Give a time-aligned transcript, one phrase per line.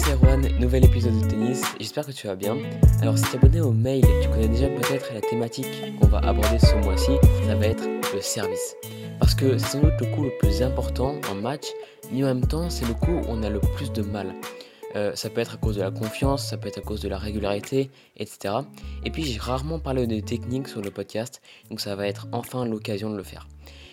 [0.00, 2.56] c'est Juan, nouvel épisode de tennis, j'espère que tu vas bien.
[3.02, 5.66] Alors si tu es abonné au mail, tu connais déjà peut-être la thématique
[6.00, 7.12] qu'on va aborder ce mois-ci,
[7.46, 7.84] ça va être
[8.14, 8.76] le service.
[9.18, 11.66] Parce que c'est sans doute le coup le plus important en match,
[12.10, 14.34] mais en même temps c'est le coup où on a le plus de mal.
[14.96, 17.08] Euh, ça peut être à cause de la confiance, ça peut être à cause de
[17.08, 18.54] la régularité, etc.
[19.04, 22.64] Et puis j'ai rarement parlé de techniques sur le podcast, donc ça va être enfin
[22.64, 23.46] l'occasion de le faire.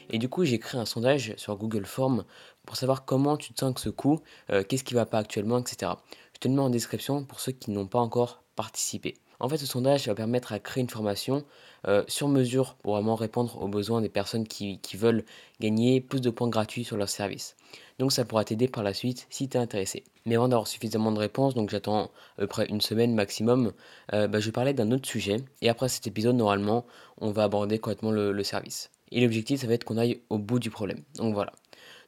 [0.09, 2.23] Et du coup, j'ai créé un sondage sur Google Forms
[2.65, 5.59] pour savoir comment tu te sens que ce coup, euh, qu'est-ce qui va pas actuellement,
[5.59, 5.91] etc.
[6.33, 9.15] Je te le mets en description pour ceux qui n'ont pas encore participé.
[9.39, 11.45] En fait, ce sondage va permettre à créer une formation
[11.87, 15.23] euh, sur mesure pour vraiment répondre aux besoins des personnes qui, veulent
[15.59, 17.55] gagner plus de points gratuits sur leur service.
[17.99, 20.03] Donc ça pourra t'aider par la suite si tu es intéressé.
[20.25, 22.05] Mais avant d'avoir suffisamment de réponses, donc j'attends
[22.37, 23.73] à peu près une semaine maximum,
[24.13, 25.37] euh, bah, je vais parler d'un autre sujet.
[25.61, 26.85] Et après cet épisode, normalement,
[27.19, 28.89] on va aborder complètement le service.
[29.11, 31.03] Et l'objectif, ça va être qu'on aille au bout du problème.
[31.15, 31.53] Donc voilà.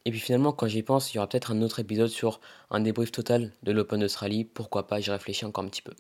[0.06, 2.80] Et puis finalement, quand j'y pense, il y aura peut-être un autre épisode sur un
[2.80, 4.46] débrief total de l'Open d'Australie.
[4.46, 5.94] Pourquoi pas, j'y réfléchis encore un petit peu.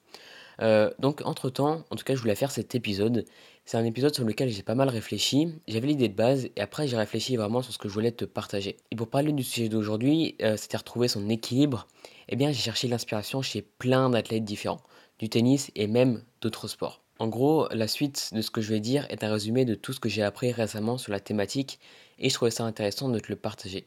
[0.61, 3.25] Euh, donc entre temps, en tout cas, je voulais faire cet épisode.
[3.65, 5.53] C'est un épisode sur lequel j'ai pas mal réfléchi.
[5.67, 8.25] J'avais l'idée de base et après j'ai réfléchi vraiment sur ce que je voulais te
[8.25, 8.77] partager.
[8.91, 11.87] Et pour parler du sujet d'aujourd'hui, euh, c'était retrouver son équilibre.
[12.29, 14.81] Eh bien, j'ai cherché l'inspiration chez plein d'athlètes différents,
[15.19, 17.01] du tennis et même d'autres sports.
[17.19, 19.91] En gros, la suite de ce que je vais dire est un résumé de tout
[19.91, 21.79] ce que j'ai appris récemment sur la thématique
[22.17, 23.85] et je trouvais ça intéressant de te le partager.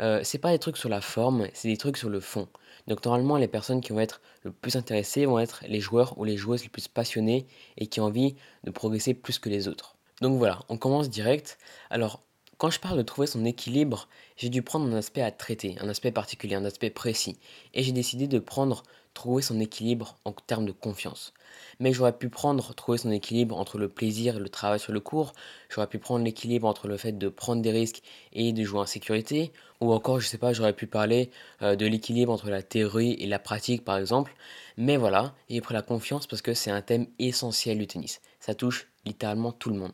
[0.00, 2.48] Euh, c'est pas des trucs sur la forme, c'est des trucs sur le fond.
[2.88, 6.24] Donc normalement, les personnes qui vont être le plus intéressées vont être les joueurs ou
[6.24, 9.94] les joueuses les plus passionnés et qui ont envie de progresser plus que les autres.
[10.20, 11.58] Donc voilà, on commence direct.
[11.90, 12.24] Alors,
[12.64, 15.88] quand je parle de trouver son équilibre, j'ai dû prendre un aspect à traiter, un
[15.90, 17.36] aspect particulier, un aspect précis.
[17.74, 21.34] Et j'ai décidé de prendre trouver son équilibre en termes de confiance.
[21.78, 25.00] Mais j'aurais pu prendre, trouver son équilibre entre le plaisir et le travail sur le
[25.00, 25.34] cours,
[25.68, 28.00] j'aurais pu prendre l'équilibre entre le fait de prendre des risques
[28.32, 31.84] et de jouer en sécurité, ou encore, je sais pas, j'aurais pu parler euh, de
[31.84, 34.34] l'équilibre entre la théorie et la pratique par exemple.
[34.78, 38.22] Mais voilà, j'ai pris la confiance parce que c'est un thème essentiel du tennis.
[38.40, 39.92] Ça touche littéralement tout le monde.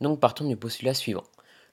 [0.00, 1.24] Donc partons du postulat suivant.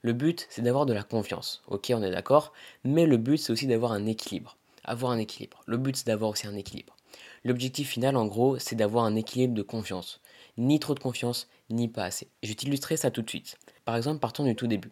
[0.02, 1.62] Le but, c'est d'avoir de la confiance.
[1.68, 2.52] Ok, on est d'accord,
[2.84, 5.62] mais le but, c'est aussi d'avoir un équilibre avoir un équilibre.
[5.66, 6.96] Le but, c'est d'avoir aussi un équilibre.
[7.44, 10.20] L'objectif final, en gros, c'est d'avoir un équilibre de confiance.
[10.56, 12.28] Ni trop de confiance, ni pas assez.
[12.42, 13.58] Je vais t'illustrer ça tout de suite.
[13.84, 14.90] Par exemple, partons du tout début.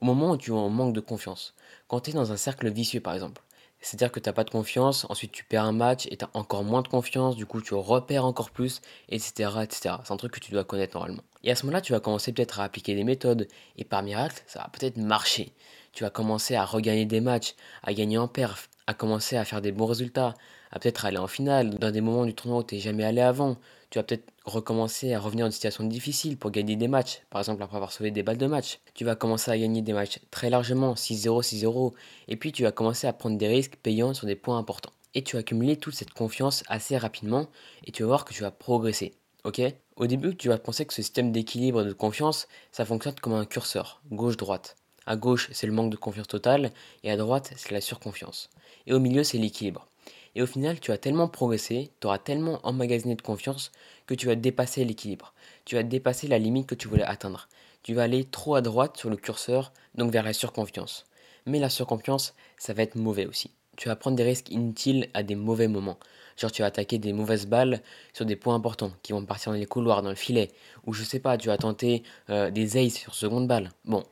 [0.00, 1.54] Au moment où tu es en manque de confiance,
[1.88, 3.42] quand tu es dans un cercle vicieux par exemple,
[3.80, 6.30] c'est-à-dire que tu n'as pas de confiance, ensuite tu perds un match et tu as
[6.34, 9.50] encore moins de confiance, du coup tu repères encore plus, etc.
[9.62, 9.96] etc.
[10.04, 11.22] C'est un truc que tu dois connaître normalement.
[11.44, 13.46] Et à ce moment-là, tu vas commencer peut-être à appliquer des méthodes,
[13.76, 15.52] et par miracle, ça va peut-être marcher.
[15.92, 19.60] Tu vas commencer à regagner des matchs, à gagner en perf, à commencer à faire
[19.60, 20.34] des bons résultats,
[20.70, 23.20] à peut-être aller en finale, dans des moments du tournoi où tu n'es jamais allé
[23.20, 23.56] avant.
[23.90, 27.62] Tu vas peut-être recommencer à revenir dans situation difficile pour gagner des matchs, par exemple
[27.62, 28.80] après avoir sauvé des balles de match.
[28.94, 31.92] Tu vas commencer à gagner des matchs très largement, 6-0, 6-0,
[32.28, 34.92] et puis tu vas commencer à prendre des risques payants sur des points importants.
[35.14, 37.46] Et tu vas accumuler toute cette confiance assez rapidement,
[37.84, 39.14] et tu vas voir que tu vas progresser.
[39.44, 39.60] Ok?
[39.96, 43.44] Au début, tu vas penser que ce système d'équilibre de confiance, ça fonctionne comme un
[43.44, 44.76] curseur, gauche-droite.
[45.06, 46.70] À gauche, c'est le manque de confiance totale,
[47.02, 48.50] et à droite, c'est la surconfiance.
[48.86, 49.88] Et au milieu, c'est l'équilibre.
[50.38, 53.72] Et au final, tu as tellement progressé, tu auras tellement emmagasiné de confiance
[54.06, 55.34] que tu vas dépasser l'équilibre.
[55.64, 57.48] Tu vas dépasser la limite que tu voulais atteindre.
[57.82, 61.06] Tu vas aller trop à droite sur le curseur, donc vers la surconfiance.
[61.44, 63.50] Mais la surconfiance, ça va être mauvais aussi.
[63.76, 65.98] Tu vas prendre des risques inutiles à des mauvais moments.
[66.36, 67.82] Genre tu vas attaquer des mauvaises balles
[68.12, 70.52] sur des points importants qui vont partir dans les couloirs, dans le filet.
[70.86, 73.72] Ou je sais pas, tu vas tenter euh, des aces sur seconde balle.
[73.84, 74.04] Bon,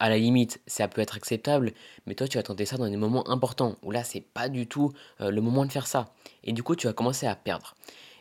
[0.00, 1.72] à la limite, ça peut être acceptable,
[2.06, 4.66] mais toi, tu vas tenter ça dans des moments importants, où là, c'est pas du
[4.66, 6.12] tout euh, le moment de faire ça.
[6.44, 7.74] Et du coup, tu vas commencer à perdre.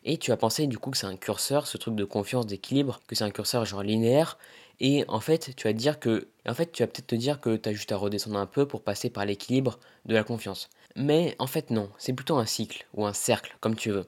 [0.04, 3.02] Et tu vas penser du coup que c'est un curseur, ce truc de confiance, d'équilibre,
[3.08, 4.38] que c'est un curseur genre linéaire.
[4.80, 7.58] Et en fait, tu vas dire que, en fait, tu vas peut-être te dire que
[7.58, 10.70] tu as juste à redescendre un peu pour passer par l'équilibre de la confiance.
[10.96, 14.06] Mais en fait, non, c'est plutôt un cycle ou un cercle, comme tu veux.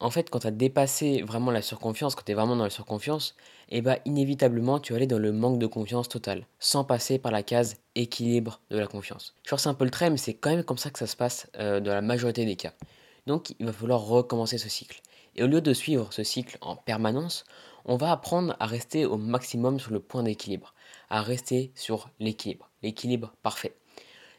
[0.00, 2.70] En fait, quand tu as dépassé vraiment la surconfiance, quand tu es vraiment dans la
[2.70, 3.36] surconfiance,
[3.68, 7.32] eh bah inévitablement tu vas aller dans le manque de confiance total, sans passer par
[7.32, 9.34] la case équilibre de la confiance.
[9.44, 11.16] Je force un peu le trait, mais c'est quand même comme ça que ça se
[11.16, 12.72] passe euh, dans la majorité des cas.
[13.26, 15.00] Donc il va falloir recommencer ce cycle.
[15.36, 17.44] Et au lieu de suivre ce cycle en permanence,
[17.84, 20.74] on va apprendre à rester au maximum sur le point d'équilibre,
[21.08, 23.76] à rester sur l'équilibre, l'équilibre parfait.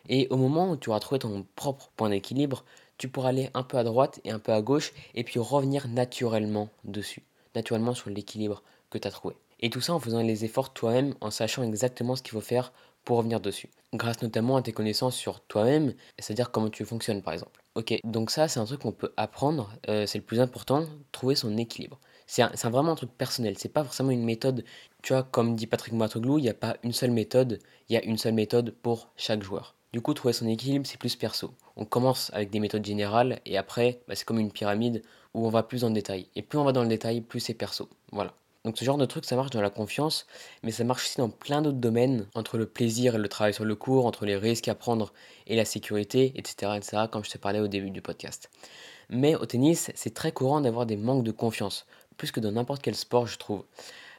[0.07, 2.63] Et au moment où tu auras trouvé ton propre point d'équilibre,
[2.97, 5.87] tu pourras aller un peu à droite et un peu à gauche et puis revenir
[5.87, 7.23] naturellement dessus,
[7.55, 9.35] naturellement sur l'équilibre que tu as trouvé.
[9.59, 12.73] Et tout ça en faisant les efforts toi-même, en sachant exactement ce qu'il faut faire
[13.03, 13.69] pour revenir dessus.
[13.93, 17.61] Grâce notamment à tes connaissances sur toi-même, c'est-à-dire comment tu fonctionnes par exemple.
[17.75, 21.35] Ok, donc ça c'est un truc qu'on peut apprendre, euh, c'est le plus important, trouver
[21.35, 21.99] son équilibre.
[22.27, 24.65] C'est vraiment un truc personnel, c'est pas forcément une méthode.
[25.03, 27.97] Tu vois, comme dit Patrick Matoglou, il n'y a pas une seule méthode, il y
[27.97, 29.74] a une seule méthode pour chaque joueur.
[29.95, 31.53] Du coup, trouver son équilibre, c'est plus perso.
[31.77, 35.01] On commence avec des méthodes générales et après, bah, c'est comme une pyramide
[35.33, 36.27] où on va plus dans le détail.
[36.35, 37.87] Et plus on va dans le détail, plus c'est perso.
[38.11, 38.33] Voilà.
[38.65, 40.27] Donc ce genre de truc, ça marche dans la confiance,
[40.63, 43.63] mais ça marche aussi dans plein d'autres domaines, entre le plaisir et le travail sur
[43.63, 45.13] le cours, entre les risques à prendre
[45.47, 48.49] et la sécurité, etc., etc., comme je te parlais au début du podcast.
[49.09, 51.85] Mais au tennis, c'est très courant d'avoir des manques de confiance,
[52.17, 53.63] plus que dans n'importe quel sport, je trouve.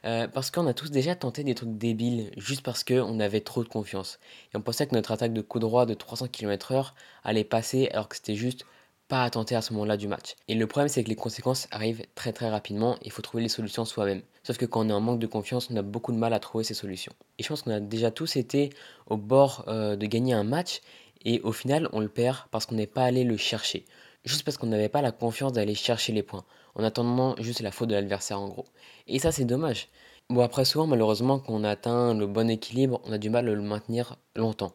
[0.05, 3.63] Euh, parce qu'on a tous déjà tenté des trucs débiles juste parce qu'on avait trop
[3.63, 4.19] de confiance.
[4.53, 8.07] Et on pensait que notre attaque de coup droit de 300 km/h allait passer alors
[8.07, 8.65] que c'était juste
[9.07, 10.35] pas à tenter à ce moment-là du match.
[10.47, 13.41] Et le problème, c'est que les conséquences arrivent très très rapidement et il faut trouver
[13.41, 14.21] les solutions soi-même.
[14.43, 16.39] Sauf que quand on est en manque de confiance, on a beaucoup de mal à
[16.39, 17.13] trouver ces solutions.
[17.39, 18.69] Et je pense qu'on a déjà tous été
[19.07, 20.81] au bord euh, de gagner un match
[21.25, 23.85] et au final, on le perd parce qu'on n'est pas allé le chercher.
[24.27, 26.43] Juste parce qu'on n'avait pas la confiance d'aller chercher les points.
[26.75, 28.65] En attendant juste la faute de l'adversaire en gros.
[29.07, 29.87] Et ça, c'est dommage.
[30.29, 33.53] Bon, après, souvent, malheureusement, quand on atteint le bon équilibre, on a du mal à
[33.53, 34.73] le maintenir longtemps.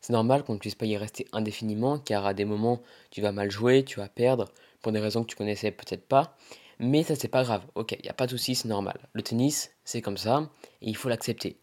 [0.00, 3.30] C'est normal qu'on ne puisse pas y rester indéfiniment, car à des moments, tu vas
[3.30, 4.46] mal jouer, tu vas perdre,
[4.82, 6.36] pour des raisons que tu connaissais peut-être pas.
[6.80, 7.62] Mais ça, c'est pas grave.
[7.76, 8.98] Ok, il n'y a pas de souci, c'est normal.
[9.12, 10.50] Le tennis, c'est comme ça,
[10.82, 11.60] et il faut l'accepter.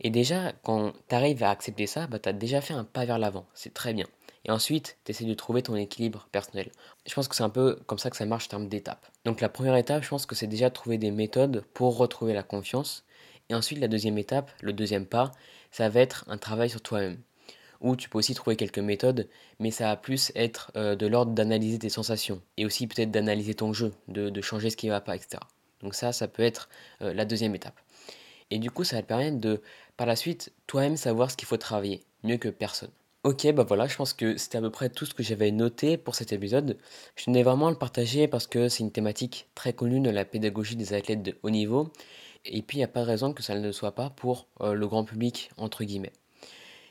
[0.00, 3.04] Et déjà, quand tu arrives à accepter ça, bah, tu as déjà fait un pas
[3.04, 3.44] vers l'avant.
[3.52, 4.06] C'est très bien.
[4.44, 6.70] Et ensuite, tu essaies de trouver ton équilibre personnel.
[7.06, 9.06] Je pense que c'est un peu comme ça que ça marche en termes d'étapes.
[9.24, 12.32] Donc la première étape, je pense que c'est déjà de trouver des méthodes pour retrouver
[12.32, 13.04] la confiance.
[13.50, 15.32] Et ensuite, la deuxième étape, le deuxième pas,
[15.70, 17.18] ça va être un travail sur toi-même
[17.80, 21.32] ou tu peux aussi trouver quelques méthodes, mais ça va plus être euh, de l'ordre
[21.32, 25.00] d'analyser tes sensations, et aussi peut-être d'analyser ton jeu, de, changer ce qui ne va
[25.00, 25.38] pas, etc.
[25.82, 26.68] Donc ça, ça peut être
[27.02, 27.78] euh, la deuxième étape.
[28.50, 29.62] Et du coup, ça va te permettre de,
[29.96, 32.90] par la suite, toi-même savoir ce qu'il faut travailler, mieux que personne.
[33.24, 35.96] Ok, bah voilà, je pense que c'était à peu près tout ce que j'avais noté
[35.96, 36.78] pour cet épisode.
[37.16, 40.24] Je tenais vraiment à le partager parce que c'est une thématique très connue de la
[40.24, 41.92] pédagogie des athlètes de haut niveau.
[42.44, 44.48] Et puis, il n'y a pas de raison que ça ne le soit pas pour
[44.60, 46.12] euh, le grand public, entre guillemets.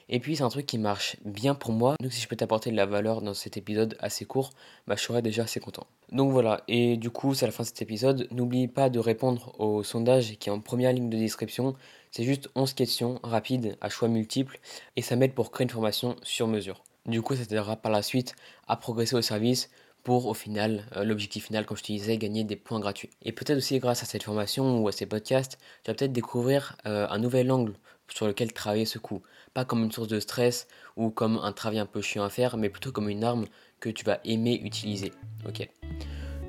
[0.09, 1.95] Et puis c'est un truc qui marche bien pour moi.
[2.01, 4.51] Donc si je peux t'apporter de la valeur dans cet épisode assez court,
[4.88, 5.86] bah, je serais déjà assez content.
[6.12, 8.27] Donc voilà, et du coup c'est la fin de cet épisode.
[8.31, 11.75] N'oublie pas de répondre au sondage qui est en première ligne de description.
[12.12, 14.59] C'est juste 11 questions rapides à choix multiples
[14.95, 16.83] et ça m'aide pour créer une formation sur mesure.
[17.06, 18.36] Du coup ça t'aidera par la suite
[18.68, 19.69] à progresser au service
[20.07, 23.09] pour au final, euh, l'objectif final, comme je te disais, gagner des points gratuits.
[23.24, 26.77] Et peut-être aussi grâce à cette formation ou à ces podcasts, tu vas peut-être découvrir
[26.86, 27.74] euh, un nouvel angle
[28.07, 29.21] sur lequel travailler ce coup.
[29.54, 32.56] Pas comme une source de stress ou comme un travail un peu chiant à faire,
[32.56, 33.48] mais plutôt comme une arme
[33.81, 35.12] que tu vas aimer utiliser.
[35.45, 35.68] Ok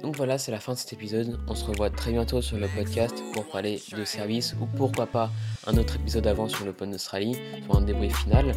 [0.09, 1.39] donc voilà, c'est la fin de cet épisode.
[1.49, 5.31] On se revoit très bientôt sur le podcast pour parler de service ou pourquoi pas
[5.67, 8.53] un autre épisode avant sur l'Open d'Australie, sur un débrief final.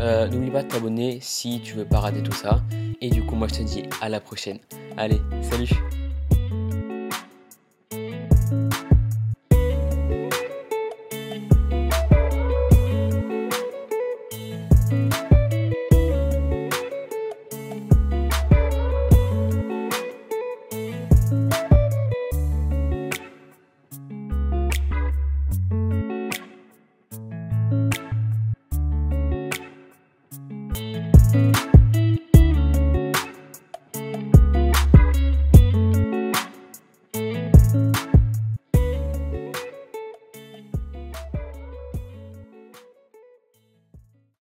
[0.00, 2.60] Euh, n'oublie pas de t'abonner si tu veux pas rater tout ça.
[3.00, 4.58] Et du coup, moi je te dis à la prochaine.
[4.96, 5.70] Allez, salut